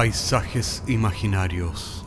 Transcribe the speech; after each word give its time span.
Paisajes 0.00 0.82
imaginarios. 0.86 2.06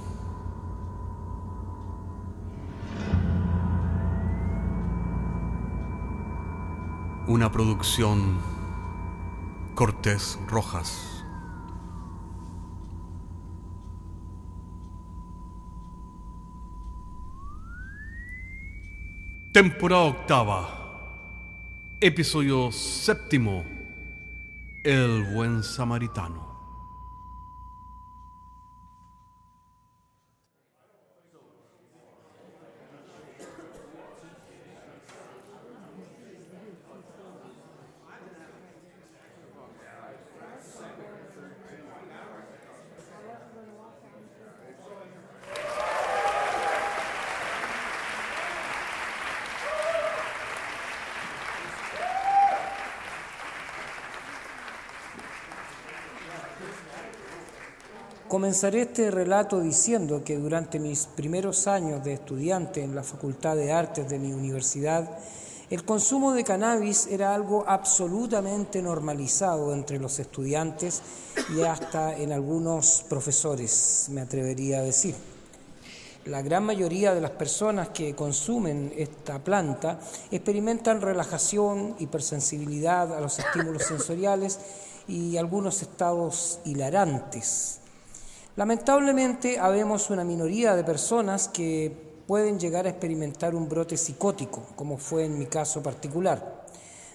Una 7.27 7.51
producción 7.51 8.39
Cortés 9.75 10.39
Rojas. 10.47 11.23
Temporada 19.53 20.01
octava. 20.01 21.97
Episodio 22.01 22.71
séptimo. 22.71 23.63
El 24.83 25.31
buen 25.31 25.61
samaritano. 25.61 26.42
Comenzaré 58.33 58.81
este 58.81 59.11
relato 59.11 59.59
diciendo 59.59 60.23
que 60.25 60.37
durante 60.37 60.79
mis 60.79 61.05
primeros 61.05 61.67
años 61.67 62.03
de 62.03 62.13
estudiante 62.13 62.81
en 62.81 62.95
la 62.95 63.03
Facultad 63.03 63.55
de 63.55 63.71
Artes 63.71 64.09
de 64.09 64.17
mi 64.17 64.33
universidad, 64.33 65.07
el 65.69 65.85
consumo 65.85 66.33
de 66.33 66.43
cannabis 66.43 67.05
era 67.05 67.35
algo 67.35 67.63
absolutamente 67.67 68.81
normalizado 68.81 69.71
entre 69.71 69.99
los 69.99 70.17
estudiantes 70.17 71.03
y 71.55 71.61
hasta 71.61 72.17
en 72.17 72.31
algunos 72.31 73.05
profesores, 73.07 74.07
me 74.09 74.21
atrevería 74.21 74.79
a 74.79 74.81
decir. 74.81 75.13
La 76.25 76.41
gran 76.41 76.63
mayoría 76.63 77.13
de 77.13 77.21
las 77.21 77.29
personas 77.29 77.89
que 77.89 78.15
consumen 78.15 78.91
esta 78.97 79.43
planta 79.43 79.99
experimentan 80.31 81.01
relajación, 81.01 81.95
hipersensibilidad 81.99 83.15
a 83.15 83.21
los 83.21 83.37
estímulos 83.37 83.83
sensoriales 83.83 84.57
y 85.07 85.37
algunos 85.37 85.83
estados 85.83 86.57
hilarantes 86.65 87.82
Lamentablemente, 88.55 89.57
habemos 89.57 90.11
una 90.11 90.23
minoría 90.23 90.75
de 90.75 90.83
personas 90.83 91.47
que 91.47 91.91
pueden 92.27 92.59
llegar 92.59 92.85
a 92.85 92.89
experimentar 92.89 93.55
un 93.55 93.67
brote 93.67 93.97
psicótico, 93.97 94.63
como 94.75 94.99
fue 94.99 95.25
en 95.25 95.39
mi 95.39 95.47
caso 95.47 95.81
particular. 95.81 96.63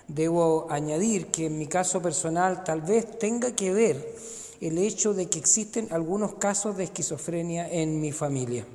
Debo 0.09 0.67
añadir 0.69 1.29
que 1.29 1.47
en 1.47 1.57
mi 1.57 1.69
caso 1.69 2.03
personal 2.03 2.65
tal 2.65 2.83
vez 2.83 3.19
tenga 3.19 3.55
que 3.55 3.73
ver 3.73 4.17
el 4.61 4.79
hecho 4.79 5.15
de 5.15 5.29
que 5.29 5.39
existen 5.39 5.87
algunos 5.93 6.35
casos 6.35 6.77
de 6.77 6.85
esquizofrenia 6.85 7.71
en 7.71 8.01
mi 8.01 8.11
familia. 8.11 8.67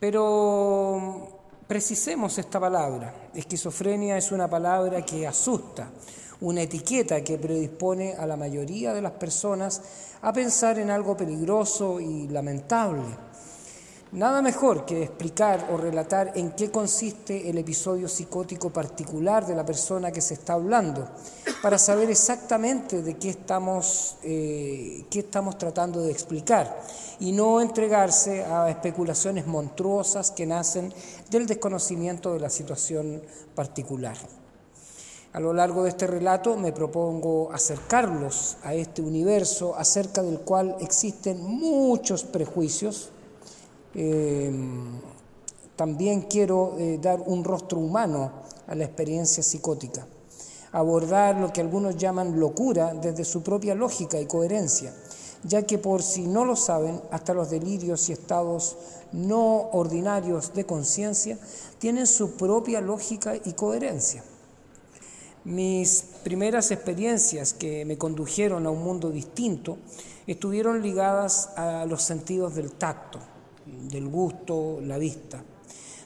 Pero 0.00 1.28
precisemos 1.68 2.36
esta 2.36 2.58
palabra. 2.58 3.30
Esquizofrenia 3.32 4.16
es 4.16 4.32
una 4.32 4.50
palabra 4.50 5.02
que 5.02 5.24
asusta, 5.24 5.88
una 6.40 6.62
etiqueta 6.62 7.22
que 7.22 7.38
predispone 7.38 8.14
a 8.14 8.26
la 8.26 8.36
mayoría 8.36 8.92
de 8.92 9.02
las 9.02 9.12
personas 9.12 9.82
a 10.22 10.32
pensar 10.32 10.78
en 10.78 10.90
algo 10.90 11.16
peligroso 11.16 12.00
y 12.00 12.28
lamentable. 12.28 13.04
Nada 14.14 14.42
mejor 14.42 14.86
que 14.86 15.02
explicar 15.02 15.70
o 15.72 15.76
relatar 15.76 16.30
en 16.36 16.52
qué 16.52 16.70
consiste 16.70 17.50
el 17.50 17.58
episodio 17.58 18.08
psicótico 18.08 18.70
particular 18.70 19.44
de 19.44 19.56
la 19.56 19.66
persona 19.66 20.12
que 20.12 20.20
se 20.20 20.34
está 20.34 20.52
hablando, 20.52 21.08
para 21.60 21.78
saber 21.78 22.08
exactamente 22.10 23.02
de 23.02 23.14
qué 23.14 23.30
estamos, 23.30 24.16
eh, 24.22 25.04
qué 25.10 25.18
estamos 25.18 25.58
tratando 25.58 26.00
de 26.00 26.12
explicar 26.12 26.80
y 27.18 27.32
no 27.32 27.60
entregarse 27.60 28.44
a 28.44 28.70
especulaciones 28.70 29.48
monstruosas 29.48 30.30
que 30.30 30.46
nacen 30.46 30.94
del 31.28 31.48
desconocimiento 31.48 32.34
de 32.34 32.38
la 32.38 32.50
situación 32.50 33.20
particular. 33.56 34.16
A 35.34 35.40
lo 35.40 35.52
largo 35.52 35.82
de 35.82 35.88
este 35.88 36.06
relato 36.06 36.56
me 36.56 36.70
propongo 36.70 37.50
acercarlos 37.52 38.56
a 38.62 38.72
este 38.74 39.02
universo 39.02 39.74
acerca 39.74 40.22
del 40.22 40.38
cual 40.38 40.76
existen 40.78 41.42
muchos 41.42 42.22
prejuicios. 42.22 43.10
Em, 43.96 44.92
también 45.74 46.22
quiero 46.22 46.76
eh, 46.78 47.00
dar 47.02 47.20
un 47.26 47.42
rostro 47.42 47.80
humano 47.80 48.30
a 48.68 48.76
la 48.76 48.84
experiencia 48.84 49.42
psicótica, 49.42 50.06
abordar 50.70 51.40
lo 51.40 51.52
que 51.52 51.62
algunos 51.62 51.96
llaman 51.96 52.38
locura 52.38 52.94
desde 52.94 53.24
su 53.24 53.42
propia 53.42 53.74
lógica 53.74 54.20
y 54.20 54.26
coherencia, 54.26 54.94
ya 55.42 55.62
que 55.62 55.78
por 55.78 56.04
si 56.04 56.28
no 56.28 56.44
lo 56.44 56.54
saben, 56.54 57.00
hasta 57.10 57.34
los 57.34 57.50
delirios 57.50 58.08
y 58.08 58.12
estados 58.12 58.76
no 59.10 59.70
ordinarios 59.72 60.54
de 60.54 60.64
conciencia 60.64 61.36
tienen 61.80 62.06
su 62.06 62.36
propia 62.36 62.80
lógica 62.80 63.34
y 63.34 63.54
coherencia. 63.54 64.22
Mis 65.44 66.06
primeras 66.22 66.70
experiencias 66.70 67.52
que 67.52 67.84
me 67.84 67.98
condujeron 67.98 68.64
a 68.64 68.70
un 68.70 68.82
mundo 68.82 69.10
distinto 69.10 69.76
estuvieron 70.26 70.80
ligadas 70.80 71.50
a 71.58 71.84
los 71.84 72.00
sentidos 72.00 72.54
del 72.54 72.72
tacto, 72.72 73.18
del 73.66 74.08
gusto, 74.08 74.80
la 74.80 74.96
vista. 74.96 75.44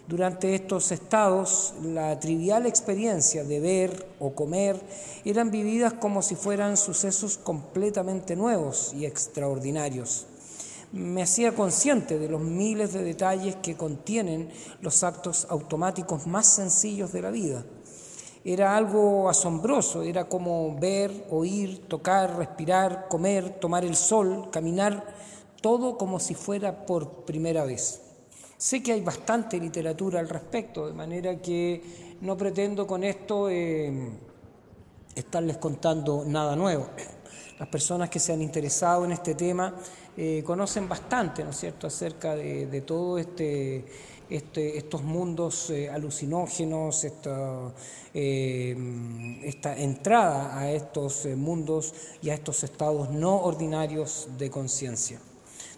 Durante 0.08 0.56
estos 0.56 0.90
estados, 0.90 1.74
la 1.84 2.18
trivial 2.18 2.66
experiencia 2.66 3.44
de 3.44 3.60
ver 3.60 4.08
o 4.18 4.32
comer 4.32 4.80
eran 5.24 5.52
vividas 5.52 5.92
como 5.92 6.20
si 6.20 6.34
fueran 6.34 6.76
sucesos 6.76 7.38
completamente 7.38 8.34
nuevos 8.34 8.92
y 8.92 9.06
extraordinarios. 9.06 10.26
Me 10.90 11.22
hacía 11.22 11.54
consciente 11.54 12.18
de 12.18 12.28
los 12.28 12.40
miles 12.40 12.92
de 12.92 13.04
detalles 13.04 13.54
que 13.62 13.76
contienen 13.76 14.50
los 14.80 15.04
actos 15.04 15.46
automáticos 15.48 16.26
más 16.26 16.48
sencillos 16.48 17.12
de 17.12 17.22
la 17.22 17.30
vida 17.30 17.64
era 18.44 18.76
algo 18.76 19.28
asombroso, 19.28 20.02
era 20.02 20.28
como 20.28 20.78
ver, 20.78 21.26
oír, 21.30 21.86
tocar, 21.88 22.36
respirar, 22.36 23.08
comer, 23.08 23.58
tomar 23.58 23.84
el 23.84 23.96
sol, 23.96 24.48
caminar, 24.50 25.04
todo 25.60 25.98
como 25.98 26.20
si 26.20 26.34
fuera 26.34 26.86
por 26.86 27.24
primera 27.24 27.64
vez. 27.64 28.02
Sé 28.56 28.82
que 28.82 28.92
hay 28.92 29.00
bastante 29.00 29.58
literatura 29.58 30.20
al 30.20 30.28
respecto, 30.28 30.86
de 30.86 30.92
manera 30.92 31.40
que 31.40 32.16
no 32.20 32.36
pretendo 32.36 32.86
con 32.86 33.04
esto 33.04 33.48
eh, 33.50 34.10
estarles 35.14 35.58
contando 35.58 36.24
nada 36.26 36.56
nuevo. 36.56 36.88
Las 37.58 37.68
personas 37.68 38.08
que 38.08 38.20
se 38.20 38.32
han 38.32 38.42
interesado 38.42 39.04
en 39.04 39.12
este 39.12 39.34
tema 39.34 39.74
eh, 40.16 40.42
conocen 40.44 40.88
bastante, 40.88 41.42
¿no 41.42 41.50
es 41.50 41.56
cierto?, 41.56 41.86
acerca 41.86 42.34
de 42.36 42.82
todo 42.82 43.18
este 43.18 43.84
este, 44.30 44.76
estos 44.76 45.02
mundos 45.02 45.70
eh, 45.70 45.88
alucinógenos, 45.88 47.06
eh, 48.14 48.76
esta, 49.42 49.76
entrada 49.76 50.58
a 50.58 50.70
estos 50.70 51.24
eh, 51.24 51.34
mundos 51.34 51.94
y 52.22 52.30
a 52.30 52.34
estos 52.34 52.62
estados 52.62 53.10
no 53.10 53.36
ordinarios 53.36 54.28
de 54.36 54.50
conciencia. 54.50 55.18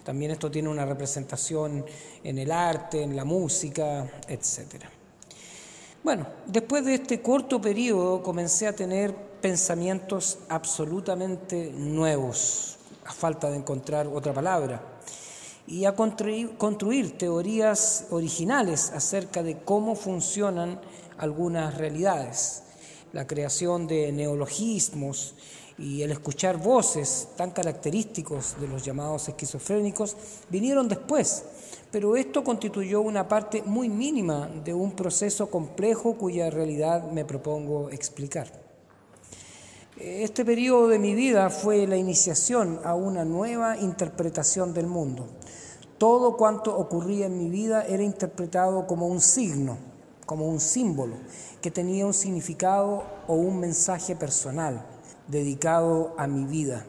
También 0.04 0.32
esto 0.32 0.50
tiene 0.50 0.68
una 0.68 0.84
representación 0.84 1.84
en 2.24 2.38
el 2.38 2.50
arte, 2.50 3.02
en 3.02 3.14
la 3.14 3.24
música, 3.24 4.10
etc. 4.26 4.84
Bueno, 6.02 6.26
después 6.46 6.84
de 6.84 6.94
este 6.94 7.20
corto 7.20 7.60
periodo 7.60 8.22
comencé 8.22 8.66
a 8.66 8.74
tener 8.74 9.14
pensamientos 9.40 10.38
absolutamente 10.48 11.70
nuevos, 11.72 12.78
a 13.04 13.12
falta 13.12 13.50
de 13.50 13.58
encontrar 13.58 14.06
otra 14.08 14.32
palabra 14.32 14.89
y 15.70 15.84
a 15.84 15.94
construir, 15.94 17.16
teorías 17.16 18.06
originales 18.10 18.90
acerca 18.90 19.44
de 19.44 19.58
cómo 19.58 19.94
funcionan 19.94 20.80
algunas 21.16 21.78
realidades. 21.78 22.64
La 23.12 23.28
creación 23.28 23.86
de 23.86 24.10
neologismos 24.10 25.36
y 25.78 26.02
el 26.02 26.10
escuchar 26.10 26.56
voces 26.56 27.28
tan 27.36 27.52
característicos 27.52 28.60
de 28.60 28.66
los 28.66 28.84
llamados 28.84 29.28
esquizofrénicos 29.28 30.16
vinieron 30.48 30.88
después, 30.88 31.44
pero 31.92 32.16
esto 32.16 32.42
constituyó 32.42 33.00
una 33.00 33.28
parte 33.28 33.62
muy 33.64 33.88
mínima 33.88 34.48
de 34.64 34.74
un 34.74 34.90
proceso 34.90 35.50
complejo 35.50 36.14
cuya 36.14 36.50
realidad 36.50 37.12
me 37.12 37.24
propongo 37.24 37.90
explicar. 37.90 38.50
Este 39.96 40.44
periodo 40.44 40.88
de 40.88 40.98
mi 40.98 41.14
vida 41.14 41.48
fue 41.48 41.86
la 41.86 41.96
iniciación 41.96 42.80
a 42.84 42.94
una 42.94 43.24
nueva 43.24 43.78
interpretación 43.78 44.74
del 44.74 44.86
mundo. 44.86 45.28
Todo 46.00 46.38
cuanto 46.38 46.74
ocurría 46.78 47.26
en 47.26 47.36
mi 47.36 47.50
vida 47.50 47.84
era 47.84 48.02
interpretado 48.02 48.86
como 48.86 49.06
un 49.06 49.20
signo, 49.20 49.76
como 50.24 50.48
un 50.48 50.58
símbolo, 50.58 51.16
que 51.60 51.70
tenía 51.70 52.06
un 52.06 52.14
significado 52.14 53.04
o 53.26 53.34
un 53.34 53.60
mensaje 53.60 54.16
personal 54.16 54.82
dedicado 55.28 56.14
a 56.16 56.26
mi 56.26 56.46
vida. 56.46 56.86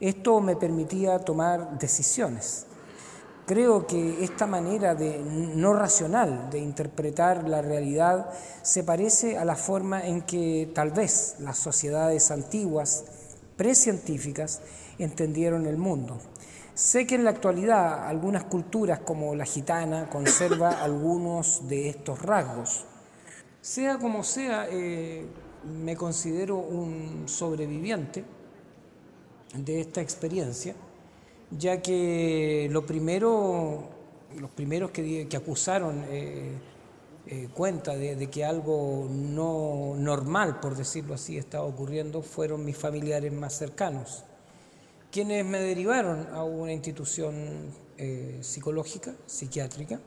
Esto 0.00 0.40
me 0.40 0.56
permitía 0.56 1.18
tomar 1.18 1.78
decisiones. 1.78 2.64
Creo 3.44 3.86
que 3.86 4.24
esta 4.24 4.46
manera 4.46 4.94
de, 4.94 5.18
no 5.18 5.74
racional 5.74 6.48
de 6.48 6.60
interpretar 6.60 7.46
la 7.46 7.60
realidad 7.60 8.30
se 8.62 8.82
parece 8.84 9.36
a 9.36 9.44
la 9.44 9.54
forma 9.54 10.06
en 10.06 10.22
que 10.22 10.72
tal 10.74 10.92
vez 10.92 11.36
las 11.40 11.58
sociedades 11.58 12.30
antiguas, 12.30 13.04
precientíficas, 13.58 14.62
entendieron 14.98 15.66
el 15.66 15.76
mundo. 15.76 16.16
Sé 16.74 17.06
que 17.06 17.14
en 17.14 17.24
la 17.24 17.30
actualidad 17.30 18.06
algunas 18.06 18.44
culturas 18.44 19.00
como 19.00 19.34
la 19.34 19.44
gitana 19.44 20.08
conserva 20.08 20.70
algunos 20.82 21.68
de 21.68 21.88
estos 21.88 22.20
rasgos. 22.22 22.84
Sea 23.60 23.98
como 23.98 24.24
sea, 24.24 24.66
eh, 24.70 25.26
me 25.84 25.96
considero 25.96 26.56
un 26.56 27.24
sobreviviente 27.26 28.24
de 29.54 29.80
esta 29.80 30.00
experiencia 30.00 30.74
ya 31.50 31.82
que 31.82 32.68
lo 32.70 32.86
primero, 32.86 33.88
los 34.38 34.50
primeros 34.50 34.90
que, 34.90 35.28
acusaron 35.36 36.04
eh, 36.08 36.52
eh, 37.26 37.48
cuenta 37.52 37.96
de, 37.96 38.28
que 38.28 38.44
algo 38.44 39.08
no 39.10 39.94
normal, 39.96 40.60
por 40.60 40.76
decirlo 40.76 41.14
así, 41.14 41.36
estaba 41.36 41.64
ocurriendo 41.64 42.22
fueron 42.22 42.64
mis 42.64 42.76
familiares 42.76 43.32
más 43.32 43.54
cercanos, 43.54 44.24
quienes 45.10 45.44
me 45.44 45.60
derivaron 45.60 46.28
a 46.32 46.44
una 46.44 46.72
institución 46.72 47.72
eh, 47.98 48.38
psicológica, 48.40 49.14
psiquiátrica. 49.26 50.00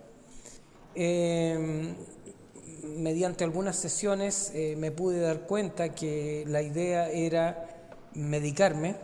mediante 2.83 3.43
algunas 3.43 3.75
sesiones 3.75 4.51
me 4.77 4.91
pude 4.91 5.19
dar 5.19 5.47
cuenta 5.47 5.95
que 5.95 6.43
la 6.47 6.61
idea 6.61 7.09
era 7.09 7.89
medicarme, 8.13 8.95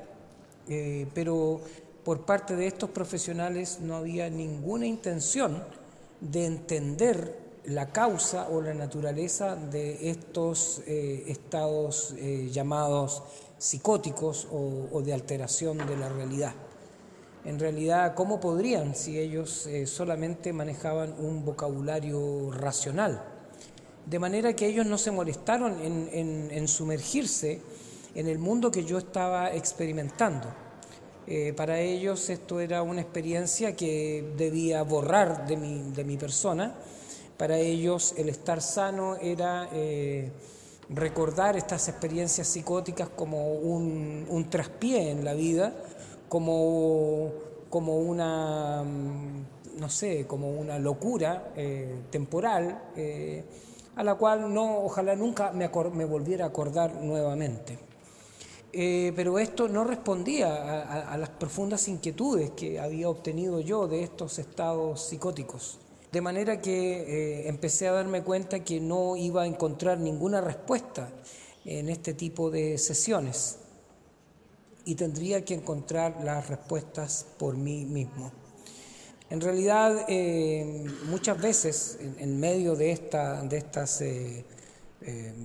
pero 1.14 1.62
por 2.04 2.26
parte 2.26 2.56
de 2.56 2.68
estos 2.68 2.90
profesionales 2.90 3.80
no 3.82 3.96
había 3.96 4.30
ninguna 4.30 4.86
intención 4.86 5.64
de 6.22 6.46
entender 6.46 7.50
la 7.66 7.92
causa 7.92 8.48
o 8.50 8.62
la 8.62 8.74
naturaleza 8.74 9.56
de 9.56 10.10
estos 10.10 10.82
eh, 10.88 11.26
estados 11.28 12.16
eh, 12.18 12.50
llamados 12.52 13.24
psicóticos 13.60 14.48
o, 14.52 15.02
de 15.04 15.14
alteración 15.14 15.78
de 15.78 15.96
la 15.96 16.10
realidad. 16.10 16.54
En 17.46 17.60
realidad, 17.60 18.16
¿cómo 18.16 18.40
podrían 18.40 18.96
si 18.96 19.20
ellos 19.20 19.68
eh, 19.68 19.86
solamente 19.86 20.52
manejaban 20.52 21.14
un 21.20 21.46
vocabulario 21.46 22.50
racional? 22.52 23.24
De 24.08 24.18
manera 24.18 24.54
que 24.54 24.66
ellos 24.66 24.88
no 24.88 24.98
se 24.98 25.12
molestaron 25.12 25.78
en 25.80 26.68
sumergirse 26.68 27.62
en 28.16 28.28
el 28.28 28.40
mundo 28.40 28.72
que 28.72 28.84
yo 28.84 28.98
estaba 28.98 29.54
experimentando 29.54 30.48
eh, 31.32 31.54
para 31.54 31.80
ellos 31.80 32.28
esto 32.32 32.60
era 32.60 32.82
una 32.82 33.02
experiencia 33.02 33.76
que 33.76 34.34
debía 34.36 34.82
borrar 34.82 35.46
de 35.46 35.58
mi, 35.58 35.92
de 35.92 36.04
mi 36.04 36.18
persona. 36.18 36.74
Para 37.38 37.60
ellos 37.60 38.16
el 38.18 38.30
estar 38.30 38.64
sano 38.64 39.16
era 39.16 39.70
eh, 39.72 40.32
recordar 40.90 41.56
estas 41.56 41.88
experiencias 41.88 42.48
psicóticas 42.48 43.10
como 43.10 43.54
un, 43.54 44.26
un 44.30 44.50
traspié 44.50 45.12
en 45.12 45.24
la 45.24 45.34
vida, 45.34 45.74
como, 46.28 47.32
como 47.70 47.98
una, 47.98 48.84
mm, 48.84 49.80
no 49.80 49.90
sé, 49.90 50.26
como 50.28 50.52
una 50.52 50.80
locura 50.80 51.52
eh, 51.56 52.02
temporal, 52.10 52.82
a 53.96 54.04
la 54.04 54.16
cual 54.16 54.54
no, 54.54 54.80
ojalá 54.84 55.16
nunca 55.16 55.52
me, 55.52 55.70
me 55.94 56.06
volviera 56.06 56.46
a 56.46 56.48
acordar 56.50 56.96
nuevamente. 57.02 57.90
Eh, 58.72 59.14
pero 59.16 59.40
esto 59.40 59.68
no 59.68 59.84
respondía 59.84 60.84
a, 61.12 61.18
las 61.18 61.30
profundas 61.30 61.88
inquietudes 61.88 62.52
que 62.52 62.80
había 62.80 63.10
obtenido 63.10 63.60
yo 63.62 63.88
de 63.88 64.04
estos 64.04 64.38
estados 64.38 65.02
psicóticos. 65.02 65.80
De 66.12 66.22
manera 66.22 66.60
que 66.60 67.02
eh, 67.02 67.50
empecé 67.50 67.88
a 67.88 67.92
darme 67.92 68.24
cuenta 68.24 68.64
que 68.64 68.80
no 68.80 69.16
iba 69.16 69.44
a 69.44 69.46
encontrar 69.46 70.00
ninguna 70.00 70.42
respuesta 70.42 71.10
en 71.66 71.88
este 71.88 72.16
tipo 72.16 72.50
de 72.50 72.80
sesiones 72.80 73.58
y 74.86 74.96
tendría 74.96 75.46
que 75.46 75.54
encontrar 75.54 76.24
las 76.24 76.50
respuestas 76.50 77.28
por 77.38 77.58
mí 77.58 77.86
mismo. 77.86 78.32
En 79.30 79.40
realidad, 79.40 80.06
eh, 80.08 80.84
muchas 81.06 81.40
veces 81.40 82.00
en, 82.18 82.40
medio 82.40 82.76
de, 82.76 82.92
esta, 82.92 83.44
de 83.44 83.58
estas 83.58 84.02
eh, 84.02 84.44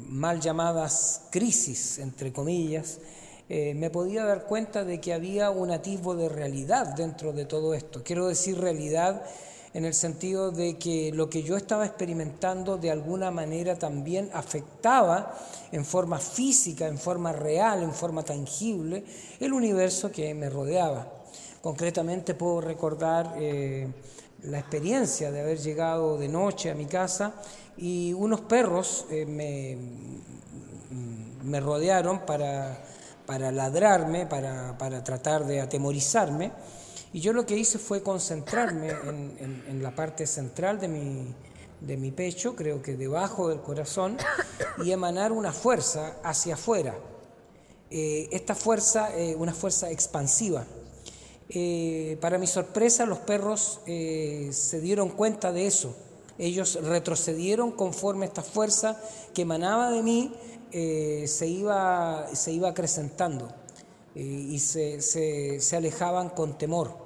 mal 0.08 0.40
llamadas 0.40 1.24
crisis, 1.30 1.98
entre 1.98 2.32
comillas, 2.32 3.00
me 3.46 3.90
podía 3.90 4.24
dar 4.24 4.46
cuenta 4.46 4.84
de 4.84 5.02
que 5.02 5.12
había 5.12 5.50
un 5.50 5.70
atisbo 5.70 6.16
de 6.16 6.30
realidad 6.30 6.94
dentro 6.96 7.34
de 7.34 7.44
todo 7.44 7.74
esto. 7.74 8.02
Quiero 8.02 8.26
decir 8.26 8.58
realidad 8.58 9.22
en 9.74 9.84
el 9.84 9.92
sentido 9.92 10.52
de 10.52 10.78
que 10.78 11.10
lo 11.12 11.28
que 11.28 11.42
yo 11.42 11.56
estaba 11.56 11.84
experimentando 11.84 12.78
de 12.78 12.92
alguna 12.92 13.32
manera 13.32 13.76
también 13.76 14.30
afectaba 14.32 15.36
en 15.72 15.84
forma 15.84 16.20
física, 16.20 16.86
en 16.86 16.96
forma 16.96 17.32
real, 17.32 17.82
en 17.82 17.92
forma 17.92 18.22
tangible, 18.22 19.04
el 19.40 19.52
universo 19.52 20.12
que 20.12 20.32
me 20.32 20.48
rodeaba. 20.48 21.12
Concretamente 21.60 22.34
puedo 22.34 22.60
recordar 22.60 23.34
eh, 23.36 23.88
la 24.44 24.60
experiencia 24.60 25.32
de 25.32 25.40
haber 25.40 25.58
llegado 25.58 26.18
de 26.18 26.28
noche 26.28 26.70
a 26.70 26.74
mi 26.76 26.86
casa 26.86 27.34
y 27.76 28.12
unos 28.12 28.42
perros 28.42 29.06
eh, 29.10 29.26
me, 29.26 29.76
me, 31.42 31.58
rodearon 31.58 32.20
para, 32.20 32.78
para 33.26 33.50
ladrarme, 33.50 34.26
para, 34.26 34.78
para, 34.78 35.02
tratar 35.02 35.44
de 35.46 35.60
atemorizarme. 35.60 36.52
Y 37.14 37.20
yo 37.20 37.32
lo 37.32 37.46
que 37.46 37.56
hice 37.56 37.78
fue 37.78 38.02
concentrarme 38.02 38.90
en, 38.90 39.64
en, 39.66 39.82
la 39.82 39.94
parte 39.94 40.26
central 40.26 40.78
de 40.78 40.88
mi, 40.88 41.34
de 41.80 41.96
mi 41.96 42.10
pecho, 42.10 42.54
creo 42.54 42.82
que 42.82 42.96
debajo 42.96 43.48
del 43.48 43.62
corazón, 43.62 44.18
y 44.84 44.90
emanar 44.90 45.32
una 45.32 45.52
fuerza 45.52 46.18
hacia 46.22 46.54
afuera. 46.54 46.94
Eh, 47.90 48.28
esta 48.30 48.54
fuerza, 48.54 49.16
eh, 49.16 49.34
una 49.36 49.54
fuerza 49.54 49.90
expansiva. 49.90 50.66
para 52.20 52.36
mi 52.36 52.46
sorpresa, 52.46 53.06
los 53.06 53.20
perros 53.20 53.80
se 53.86 54.80
dieron 54.82 55.08
cuenta 55.08 55.50
de 55.52 55.66
eso 55.66 55.94
ellos 56.38 56.78
retrocedieron 56.82 57.70
conforme 57.70 58.26
esta 58.26 58.42
fuerza 58.42 59.00
que 59.32 59.42
emanaba 59.42 59.90
de 59.90 60.02
mí 60.02 60.34
eh, 60.72 61.26
se, 61.28 61.46
iba, 61.46 62.26
se 62.32 62.52
iba 62.52 62.68
acrecentando 62.70 63.48
eh, 64.14 64.20
y 64.20 64.58
se, 64.58 65.00
se, 65.00 65.76
alejaban 65.76 66.30
con 66.30 66.58
temor. 66.58 67.03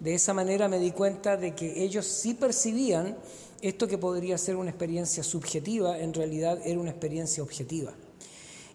De 0.00 0.14
esa 0.14 0.32
manera 0.32 0.68
me 0.68 0.78
di 0.78 0.92
cuenta 0.92 1.36
de 1.36 1.54
que 1.54 1.82
ellos 1.82 2.06
sí 2.06 2.34
percibían 2.34 3.16
esto 3.60 3.88
que 3.88 3.98
podría 3.98 4.38
ser 4.38 4.56
una 4.56 4.70
experiencia 4.70 5.24
subjetiva, 5.24 5.98
en 5.98 6.14
realidad 6.14 6.60
era 6.64 6.78
una 6.78 6.90
experiencia 6.90 7.42
objetiva. 7.42 7.92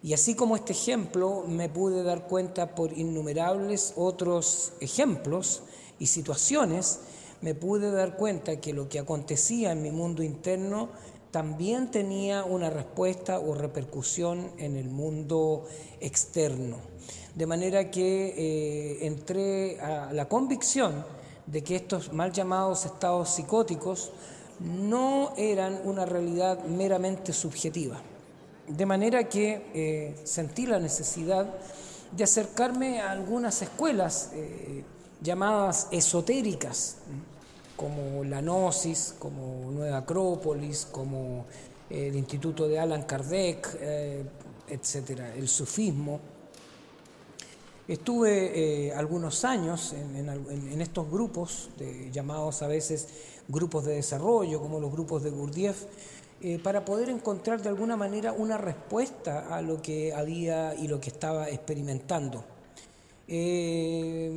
Y 0.02 0.14
así 0.14 0.36
como 0.36 0.58
este 0.58 0.74
ejemplo, 0.74 1.46
me 1.48 1.70
pude 1.70 2.04
dar 2.04 2.28
cuenta 2.28 2.76
por 2.76 2.92
innumerables 2.98 3.94
otros 3.96 4.74
ejemplos 4.82 5.64
y 5.98 6.08
situaciones 6.08 7.00
me 7.40 7.56
pude 7.56 7.92
dar 7.92 8.16
cuenta 8.18 8.60
que 8.60 8.74
lo 8.74 8.90
que 8.90 9.00
acontecía 9.00 9.72
en 9.72 9.82
mi 9.82 9.92
mundo 9.92 10.24
interno 10.24 10.90
también 11.34 11.90
tenía 11.90 12.44
una 12.44 12.70
respuesta 12.70 13.40
o 13.40 13.56
repercusión 13.56 14.52
en 14.60 14.78
el 14.78 14.92
mundo 14.92 15.66
externo. 16.00 16.78
De 17.34 17.48
manera 17.48 17.90
que 17.90 18.36
eh, 18.38 19.08
entré 19.08 19.82
a 19.82 20.14
la 20.14 20.30
convicción 20.30 21.04
de 21.48 21.64
que 21.64 21.76
estos 21.76 22.14
mal 22.14 22.32
llamados 22.32 22.86
estados 22.86 23.30
psicóticos 23.30 24.12
no 24.60 25.34
eran 25.36 25.82
una 25.86 26.06
realidad 26.06 26.66
meramente 26.66 27.34
subjetiva. 27.34 28.00
De 28.68 28.86
manera 28.86 29.28
que 29.28 29.66
eh, 29.74 30.16
sentí 30.26 30.68
la 30.68 30.80
necesidad 30.80 31.52
de 32.12 32.24
acercarme 32.24 33.02
a 33.02 33.10
algunas 33.10 33.60
escuelas 33.64 34.30
eh, 34.36 34.84
llamadas 35.20 35.88
esotéricas 35.90 36.98
como 37.76 38.24
la 38.24 38.42
Gnosis, 38.42 39.16
como 39.20 39.72
Nueva 39.72 39.98
Acrópolis, 39.98 40.88
como 40.92 41.46
el 41.90 42.16
Instituto 42.16 42.68
de 42.68 42.80
Alan 42.80 43.04
Kardec, 43.04 43.78
eh, 43.80 44.24
etcétera, 44.68 45.34
el 45.36 45.48
sufismo. 45.48 46.20
Estuve 47.88 48.88
eh, 48.88 48.94
algunos 48.94 49.44
años 49.44 49.94
en, 49.94 50.82
estos 50.82 51.12
grupos, 51.12 51.70
llamados 52.14 52.62
a 52.62 52.68
veces 52.68 53.08
grupos 53.48 53.84
de 53.86 53.96
desarrollo, 53.96 54.62
como 54.62 54.80
los 54.80 54.92
grupos 54.92 55.24
de 55.24 55.32
Gurdjieff, 55.32 55.84
eh, 56.42 56.60
para 56.60 56.86
poder 56.86 57.10
encontrar 57.10 57.62
de 57.62 57.70
alguna 57.70 57.98
manera 57.98 58.34
una 58.34 58.58
respuesta 58.58 59.54
a 59.54 59.62
lo 59.62 59.82
que 59.82 60.14
había 60.14 60.76
y 60.76 60.88
lo 60.88 61.00
que 61.00 61.10
estaba 61.10 61.50
experimentando. 61.50 62.44
Eh, 63.28 64.30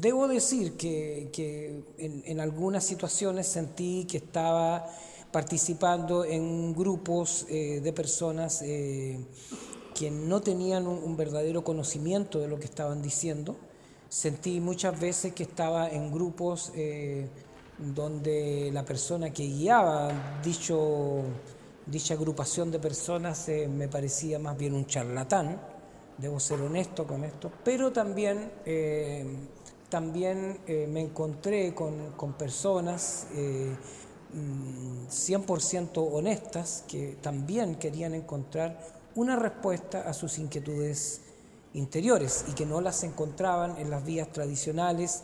debo 0.00 0.26
decir 0.26 0.76
que, 0.76 1.84
en, 1.98 2.40
algunas 2.40 2.84
situaciones 2.84 3.46
sentí 3.46 4.04
que 4.04 4.16
estaba 4.16 4.86
participando 5.30 6.24
en 6.24 6.74
grupos 6.74 7.46
eh, 7.48 7.80
de 7.80 7.92
personas 7.92 8.62
eh, 8.62 9.24
que 9.94 10.10
no 10.10 10.40
tenían 10.40 10.88
un, 10.88 11.16
verdadero 11.16 11.62
conocimiento 11.62 12.40
de 12.40 12.48
lo 12.48 12.58
que 12.58 12.66
estaban 12.66 13.02
diciendo, 13.02 13.56
Sentí 14.08 14.58
muchas 14.58 14.98
veces 14.98 15.32
que 15.34 15.44
estaba 15.44 15.88
en 15.88 16.10
grupos 16.10 16.72
donde 17.78 18.70
la 18.72 18.84
persona 18.84 19.32
que 19.32 19.44
guiaba 19.44 20.42
dicha 20.42 22.14
agrupación 22.14 22.72
de 22.72 22.80
personas 22.80 23.46
me 23.68 23.86
parecía 23.86 24.40
más 24.40 24.58
bien 24.58 24.74
un 24.74 24.84
charlatán, 24.84 25.60
debo 26.20 26.40
ser 26.40 26.60
honesto 26.60 27.06
con 27.06 27.24
esto, 27.24 27.50
pero 27.64 27.92
también, 27.92 28.50
también 29.88 30.58
me 30.66 31.00
encontré 31.00 31.74
con, 31.74 32.10
con 32.12 32.34
personas 32.34 33.26
100% 33.32 35.90
mm, 35.92 36.14
honestas 36.14 36.84
que 36.86 37.16
también 37.20 37.74
querían 37.76 38.14
encontrar 38.14 38.78
una 39.14 39.36
respuesta 39.36 40.02
a 40.02 40.12
sus 40.12 40.38
inquietudes 40.38 41.22
interiores 41.74 42.44
y 42.48 42.52
que 42.52 42.66
no 42.66 42.80
las 42.80 43.04
encontraban 43.04 43.76
en 43.78 43.90
las 43.90 44.04
vías 44.04 44.32
tradicionales, 44.32 45.22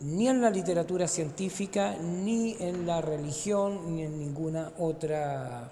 ni 0.00 0.28
en 0.28 0.42
la 0.42 0.50
literatura 0.50 1.08
científica, 1.08 1.96
ni 1.96 2.56
en 2.60 2.86
la 2.86 3.00
religión, 3.00 3.94
ni 3.94 4.02
en 4.02 4.18
ninguna 4.18 4.72
otra 4.78 5.70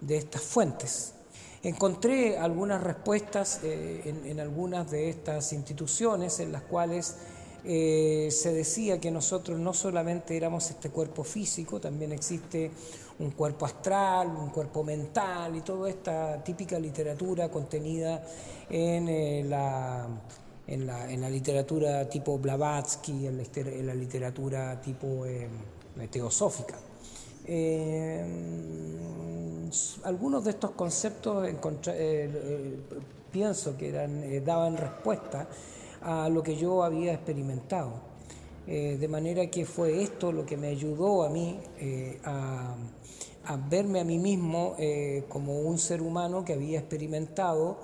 de 0.00 0.16
estas 0.16 0.42
fuentes. 0.42 1.14
Encontré 1.62 2.38
algunas 2.38 2.82
respuestas 2.82 3.60
eh, 3.64 4.02
en, 4.04 4.26
en 4.26 4.40
algunas 4.40 4.90
de 4.90 5.10
estas 5.10 5.52
instituciones 5.52 6.38
en 6.40 6.52
las 6.52 6.62
cuales 6.62 7.16
eh, 7.64 8.28
se 8.30 8.52
decía 8.52 9.00
que 9.00 9.10
nosotros 9.10 9.58
no 9.58 9.74
solamente 9.74 10.36
éramos 10.36 10.70
este 10.70 10.90
cuerpo 10.90 11.24
físico, 11.24 11.80
también 11.80 12.12
existe 12.12 12.70
un 13.18 13.32
cuerpo 13.32 13.66
astral, 13.66 14.28
un 14.28 14.50
cuerpo 14.50 14.84
mental 14.84 15.56
y 15.56 15.62
toda 15.62 15.90
esta 15.90 16.42
típica 16.44 16.78
literatura 16.78 17.50
contenida 17.50 18.24
en, 18.70 19.08
eh, 19.08 19.44
la, 19.44 20.06
en, 20.68 20.86
la, 20.86 21.28
literatura 21.28 22.08
tipo 22.08 22.38
Blavatsky, 22.38 23.26
en 23.26 23.86
la, 23.86 23.94
literatura 23.94 24.80
tipo 24.80 25.26
eh, 27.48 28.24
teosófica. 29.70 30.08
algunos 30.08 30.44
de 30.44 30.50
estos 30.50 30.70
conceptos 30.72 31.48
pienso 33.32 33.76
que 33.76 33.88
eran, 33.88 34.44
daban 34.44 34.76
respuesta 34.76 35.48
a 36.00 36.28
lo 36.28 36.42
que 36.42 36.56
yo 36.56 36.82
había 36.82 37.12
experimentado. 37.12 38.08
Eh, 38.70 38.98
de 39.00 39.08
manera 39.08 39.46
que 39.46 39.64
fue 39.64 40.02
esto 40.02 40.30
lo 40.30 40.44
que 40.44 40.58
me 40.58 40.68
ayudó 40.68 41.22
a 41.22 41.30
mí 41.30 41.58
eh, 41.78 42.20
a, 42.22 42.76
verme 43.70 44.00
a 44.00 44.04
mí 44.04 44.18
mismo 44.18 44.76
eh, 44.78 45.24
como 45.30 45.60
un 45.60 45.78
ser 45.78 46.02
humano 46.02 46.44
que 46.44 46.52
había 46.52 46.78
experimentado 46.78 47.78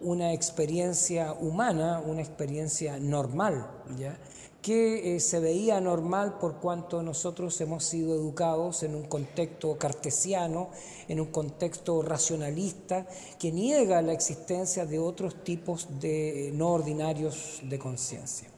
una 0.00 0.32
experiencia 0.32 1.32
humana, 1.32 2.02
una 2.04 2.22
experiencia 2.22 2.98
normal, 2.98 3.70
¿ya? 3.98 4.18
que 4.62 5.16
eh, 5.16 5.20
se 5.20 5.40
veía 5.40 5.80
normal 5.80 6.38
por 6.38 6.56
cuanto 6.56 7.02
nosotros 7.02 7.58
hemos 7.60 7.84
sido 7.84 8.14
educados 8.14 8.82
en 8.82 8.94
un 8.94 9.04
contexto 9.04 9.76
cartesiano, 9.78 10.70
en 11.08 11.20
un 11.20 11.28
contexto 11.28 12.02
racionalista, 12.02 13.06
que 13.38 13.52
niega 13.52 14.02
la 14.02 14.12
existencia 14.12 14.84
de 14.84 14.98
otros 14.98 15.42
tipos 15.44 15.88
de 15.98 16.48
eh, 16.48 16.52
no 16.52 16.68
ordinarios 16.68 17.60
de 17.62 17.78
conciencia. 17.78 18.48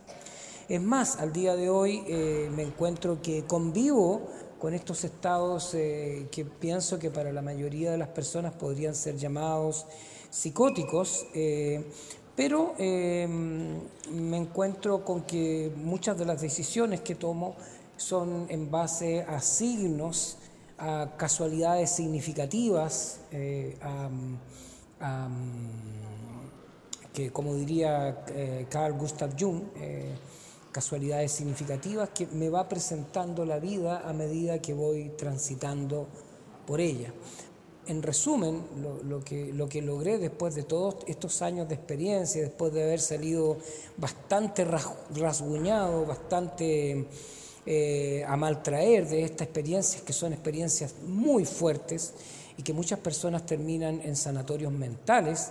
Es 0.69 0.81
más, 0.81 1.17
al 1.19 1.33
día 1.33 1.55
de 1.55 1.71
hoy 1.71 2.03
eh, 2.09 2.51
me 2.55 2.63
encuentro 2.63 3.21
que 3.23 3.45
convivo 3.45 4.29
con 4.59 4.75
estos 4.75 5.03
estados 5.03 5.71
que 5.73 6.47
pienso 6.61 6.97
que 7.01 7.11
para 7.11 7.33
la 7.33 7.43
mayoría 7.43 7.91
de 7.91 7.99
las 7.99 8.11
personas 8.11 8.53
podrían 8.53 8.95
ser 8.95 9.17
llamados 9.17 9.87
psicóticos, 10.33 11.27
pero 12.35 12.75
em, 12.79 13.81
me 14.11 14.39
encuentro 14.39 15.05
con 15.05 15.23
que 15.23 15.71
muchas 15.77 16.19
de 16.19 16.25
las 16.25 16.41
decisiones 16.41 17.03
que 17.03 17.15
tomo 17.15 17.57
son 17.97 18.47
en 18.49 18.71
base 18.71 19.23
a 19.23 19.41
signos, 19.41 20.39
a 20.79 21.12
casualidades 21.19 21.91
significativas, 21.91 23.21
eh, 23.31 23.77
que 27.12 27.31
como 27.31 27.55
diría 27.55 28.25
eh, 28.29 28.67
Carl 28.71 28.95
Gustav 28.95 29.37
Jung, 29.39 29.65
eh, 29.77 30.15
casualidades 30.73 31.33
significativas 31.33 32.09
que 32.09 32.27
me 32.29 32.49
va 32.49 32.67
presentando 32.67 33.45
la 33.45 33.59
vida 33.59 34.09
a 34.09 34.12
medida 34.15 34.62
que 34.62 34.73
voy 34.73 35.11
transitando 35.19 36.09
por 36.67 36.81
ella 36.81 37.12
en 37.87 38.03
resumen, 38.03 38.62
lo, 39.05 39.25
que, 39.25 39.53
lo 39.53 39.69
que 39.69 39.83
logré 39.83 40.19
después 40.19 40.55
de 40.55 40.62
todos 40.62 40.97
estos 41.07 41.43
años 41.43 41.69
de 41.69 41.75
experiencia, 41.75 42.41
después 42.41 42.73
de 42.73 42.83
haber 42.83 43.01
salido 43.01 43.59
bastante 43.97 44.65
rasguñado, 44.65 46.07
bastante 46.07 47.07
eh, 47.67 48.25
a 48.27 48.37
maltraer 48.37 49.09
de 49.09 49.25
estas 49.25 49.47
experiencias, 49.47 50.03
que 50.03 50.12
son 50.12 50.33
experiencias 50.33 50.95
muy 51.07 51.45
fuertes 51.45 52.15
y 52.57 52.62
que 52.62 52.73
muchas 52.73 52.99
personas 53.01 53.47
terminan 53.47 54.01
en 54.03 54.17
sanatorios 54.17 54.73
mentales, 54.73 55.51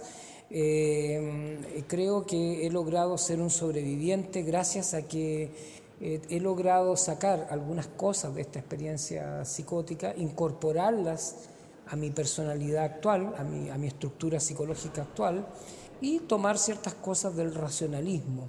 eh, 0.49 1.83
creo 1.87 2.25
que 2.25 2.65
he 2.65 2.69
logrado 2.69 3.17
ser 3.17 3.39
un 3.39 3.49
sobreviviente 3.49 4.41
gracias 4.41 4.93
a 4.93 5.03
que 5.03 5.49
eh, 6.01 6.19
he 6.29 6.39
logrado 6.39 6.97
sacar 6.97 7.47
algunas 7.51 7.87
cosas 7.87 8.35
de 8.35 8.41
esta 8.41 8.59
experiencia 8.59 9.45
psicótica, 9.45 10.13
incorporarlas 10.17 11.35
a 11.87 11.95
mi 11.95 12.11
personalidad 12.11 12.85
actual, 12.85 13.33
a 13.37 13.43
mi, 13.43 13.69
a 13.69 13.77
mi 13.77 13.87
estructura 13.87 14.39
psicológica 14.39 15.01
actual 15.01 15.45
y 16.01 16.19
tomar 16.19 16.57
ciertas 16.57 16.95
cosas 16.95 17.35
del 17.35 17.53
racionalismo, 17.53 18.47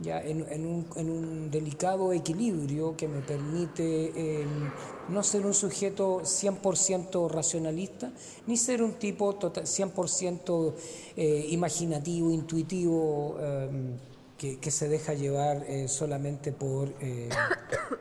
ya 0.00 0.20
en, 0.22 0.42
un, 0.42 0.86
en 0.96 1.10
un, 1.10 1.50
delicado 1.50 2.12
equilibrio 2.12 2.96
que 2.96 3.06
me 3.06 3.20
permite 3.20 4.40
em, 4.40 4.70
no 5.10 5.22
ser 5.22 5.46
un 5.46 5.54
sujeto 5.54 6.22
100% 6.22 7.30
racionalista, 7.30 8.10
ni 8.46 8.56
ser 8.56 8.82
un 8.82 8.94
tipo 8.94 9.38
100% 9.38 10.74
eh, 11.16 11.46
imaginativo, 11.50 12.30
intuitivo, 12.30 13.36
em, 13.40 13.96
que, 14.36 14.70
se 14.70 14.88
deja 14.88 15.14
llevar 15.14 15.64
eh, 15.68 15.88
solamente 15.88 16.52
por, 16.52 16.92
eh, 17.00 17.28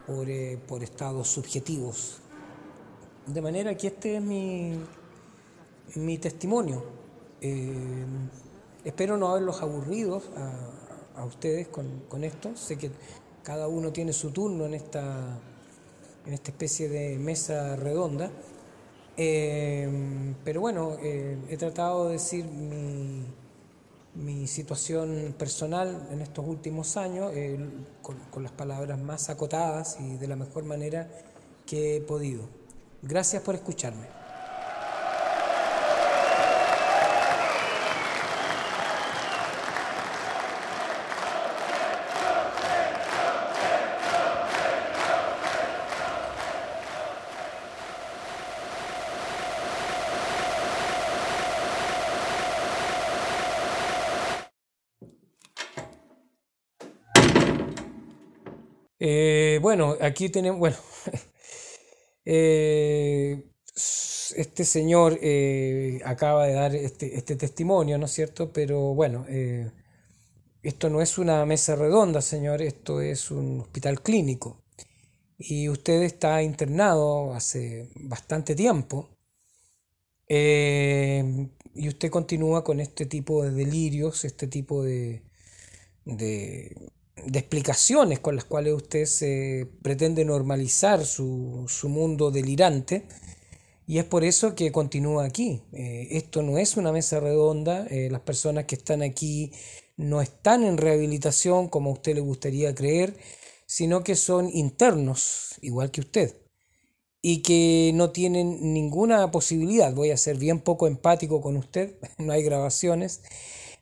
por 0.67 0.83
estados 0.83 1.29
subjetivos. 1.29 2.22
De 3.27 3.41
manera 3.41 3.75
que 3.77 3.87
este 3.87 4.17
es 4.17 4.21
mi, 4.21 4.77
mi 5.95 6.17
testimonio. 6.17 6.83
Eh, 7.39 8.05
espero 8.83 9.17
no 9.17 9.29
haberlos 9.29 9.61
aburrido 9.61 10.21
a, 11.15 11.23
ustedes 11.25 11.69
con, 11.69 12.23
esto. 12.23 12.55
Sé 12.55 12.77
que 12.77 12.91
cada 13.43 13.69
uno 13.69 13.93
tiene 13.93 14.11
su 14.11 14.31
turno 14.31 14.65
en 14.65 14.73
esta, 14.73 15.39
en 16.25 16.33
esta 16.33 16.51
especie 16.51 16.89
de 16.89 17.17
mesa 17.17 17.77
redonda. 17.77 18.29
Eh, 19.15 20.33
pero 20.43 20.59
bueno, 20.59 20.97
eh, 21.01 21.37
he 21.49 21.55
tratado 21.55 22.07
de 22.07 22.13
decir 22.13 22.43
mi, 22.45 23.23
mi, 24.15 24.47
situación 24.47 25.33
personal 25.37 26.09
en 26.11 26.21
estos 26.21 26.45
últimos 26.45 26.97
años 26.97 27.31
con, 28.01 28.17
con 28.31 28.43
las 28.43 28.51
palabras 28.51 28.99
más 28.99 29.29
acotadas 29.29 29.97
y 30.01 30.17
de 30.17 30.27
la 30.27 30.35
mejor 30.35 30.65
manera 30.65 31.07
que 31.65 31.97
he 31.97 32.01
podido. 32.01 32.62
Gracias 33.05 33.43
por 33.43 33.55
escucharme. 33.55 34.07
Eh, 59.05 59.59
bueno, 59.61 59.97
aquí 59.99 60.29
tenemos, 60.29 60.59
bueno, 60.59 60.77
Eh, 62.25 63.49
este 64.35 64.65
señor 64.65 65.17
eh, 65.21 65.99
acaba 66.05 66.47
de 66.47 66.53
dar 66.53 66.75
este, 66.75 67.17
este, 67.17 67.35
testimonio, 67.35 67.97
¿no 67.97 68.05
es 68.05 68.11
cierto? 68.11 68.51
Pero 68.53 68.93
bueno, 68.93 69.25
eh, 69.29 69.71
esto 70.63 70.89
no 70.89 71.01
es 71.01 71.17
una 71.17 71.45
mesa 71.45 71.75
redonda, 71.75 72.21
señor, 72.21 72.61
esto 72.61 73.01
es 73.01 73.31
un 73.31 73.61
hospital 73.61 74.01
clínico. 74.01 74.63
Y 75.37 75.69
usted 75.69 76.03
está 76.03 76.41
internado 76.43 77.33
hace 77.33 77.89
bastante 77.95 78.55
tiempo. 78.55 79.09
y 81.75 81.87
usted 81.87 82.09
continúa 82.09 82.63
con 82.63 82.79
este 82.79 83.05
tipo 83.05 83.43
de 83.43 83.51
delirios, 83.51 84.25
este 84.25 84.47
tipo 84.47 84.83
de, 84.83 85.23
de 86.05 86.92
explicaciones 87.31 88.19
con 88.19 88.35
las 88.35 88.45
cuales 88.45 88.73
usted 88.73 89.05
se 89.05 89.67
pretende 89.81 90.25
normalizar 90.25 91.05
su, 91.05 91.65
su 91.67 91.89
mundo 91.89 92.31
delirante 92.31 93.05
y 93.85 93.97
es 93.97 94.05
por 94.05 94.23
eso 94.23 94.55
que 94.55 94.71
continúa 94.71 95.25
aquí. 95.25 95.61
Eh, 95.73 96.07
esto 96.11 96.41
no 96.41 96.57
es 96.57 96.77
una 96.77 96.91
mesa 96.91 97.19
redonda, 97.19 97.85
eh, 97.89 98.09
las 98.09 98.21
personas 98.21 98.65
que 98.65 98.75
están 98.75 99.01
aquí 99.01 99.51
no 99.97 100.21
están 100.21 100.63
en 100.63 100.77
rehabilitación 100.77 101.67
como 101.67 101.91
usted 101.91 102.15
le 102.15 102.21
gustaría 102.21 102.73
creer, 102.73 103.15
sino 103.65 104.03
que 104.03 104.15
son 104.15 104.49
internos, 104.49 105.57
igual 105.61 105.91
que 105.91 106.01
usted, 106.01 106.35
y 107.21 107.41
que 107.41 107.91
no 107.93 108.11
tienen 108.11 108.73
ninguna 108.73 109.31
posibilidad, 109.31 109.93
voy 109.93 110.11
a 110.11 110.17
ser 110.17 110.37
bien 110.37 110.59
poco 110.59 110.87
empático 110.87 111.41
con 111.41 111.57
usted, 111.57 111.95
no 112.17 112.33
hay 112.33 112.43
grabaciones, 112.43 113.21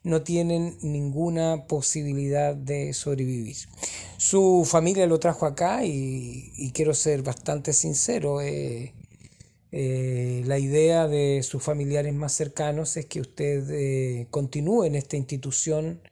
no 0.04 0.22
tienen 0.22 0.78
ninguna 0.82 1.66
posibilidad 1.66 2.54
de 2.56 2.92
sobrevivir. 2.92 3.56
Su 4.16 4.66
familia 4.68 5.06
lo 5.06 5.20
trajo 5.20 5.46
acá 5.46 5.84
y, 5.84 6.70
quiero 6.74 6.94
ser 6.94 7.22
bastante 7.22 7.72
sincero. 7.72 8.40
Eh, 8.40 8.94
eh, 9.70 10.42
la 10.46 10.58
idea 10.58 11.08
de 11.08 11.42
sus 11.42 11.62
familiares 11.62 12.12
más 12.14 12.32
cercanos 12.32 12.96
es 12.96 13.06
que 13.06 13.20
usted 13.20 13.70
eh, 13.70 14.26
continúe 14.30 14.84
en 14.84 14.94
esta 14.96 15.16
institución 15.16 16.02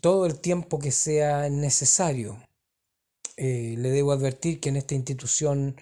todo 0.00 0.24
el 0.24 0.40
tiempo 0.40 0.78
que 0.78 0.92
sea 0.92 1.50
necesario. 1.50 2.38
le 3.36 3.90
debo 3.90 4.12
advertir 4.12 4.60
que 4.60 4.70
en 4.70 4.76
esta 4.76 4.94
institución 4.94 5.76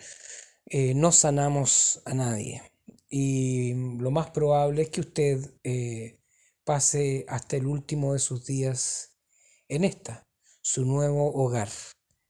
no 0.73 1.13
sanamos 1.13 2.03
a 2.05 2.15
nadie 2.15 2.70
y 3.11 3.75
lo 3.99 4.11
más 4.13 4.31
probable 4.31 4.83
es 4.83 4.91
que 4.91 5.01
usted 5.01 5.55
eh, 5.65 6.21
pase 6.65 7.27
hasta 7.29 7.57
el 7.57 7.67
último 7.67 8.13
de 8.13 8.21
sus 8.21 8.47
días 8.47 9.17
en 9.69 9.85
esta, 9.85 10.29
su 10.63 10.85
nuevo 10.85 11.33
hogar, 11.35 11.69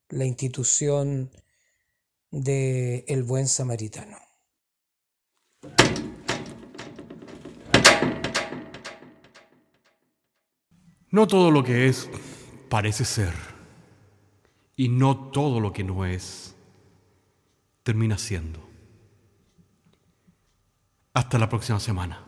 la 0.08 0.24
institución 0.24 1.30
de 2.30 3.04
el 3.08 3.22
buen 3.22 3.46
samaritano. 3.46 4.16
No 11.10 11.26
todo 11.26 11.50
lo 11.50 11.62
que 11.62 11.88
es 11.88 12.08
parece 12.68 13.04
ser, 13.04 13.34
y 14.76 14.88
no 14.88 15.30
todo 15.30 15.60
lo 15.60 15.74
que 15.74 15.84
no 15.84 16.06
es 16.06 16.54
termina 17.82 18.16
siendo. 18.16 18.69
Hasta 21.20 21.38
la 21.38 21.50
próxima 21.50 21.78
semana. 21.78 22.18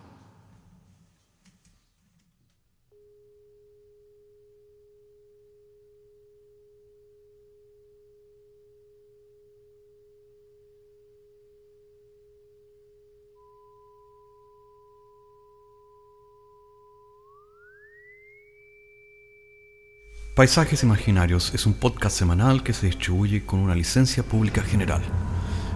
Paisajes 20.37 20.82
Imaginarios 20.82 21.54
es 21.54 21.64
un 21.64 21.72
podcast 21.72 22.18
semanal 22.18 22.62
que 22.62 22.75
se 22.75 22.84
distribuye 22.84 23.46
con 23.46 23.61
una 23.61 23.75
licencia 23.75 24.22
pública 24.22 24.62
general. 24.62 25.00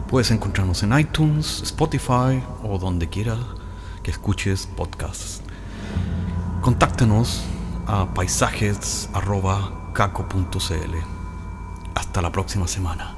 Puedes 0.08 0.30
encontrarnos 0.30 0.84
en 0.84 0.96
iTunes, 0.96 1.62
Spotify 1.62 2.40
o 2.62 2.78
donde 2.78 3.08
quiera 3.08 3.36
que 4.04 4.12
escuches 4.12 4.66
podcasts. 4.66 5.42
Contáctenos 6.62 7.42
a 7.86 8.06
paisajes.caco.cl. 8.14 10.96
Hasta 11.94 12.22
la 12.22 12.30
próxima 12.30 12.68
semana. 12.68 13.15